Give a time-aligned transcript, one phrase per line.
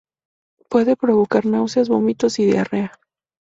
[0.67, 2.99] Puede provocar náuseas, vómitos y diarrea.